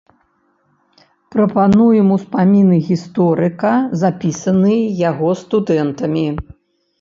Прапануем 1.35 2.07
ўспаміны 2.17 2.79
гісторыка, 2.87 3.75
запісаныя 4.05 4.89
яго 5.11 5.29
студэнтамі. 5.45 6.27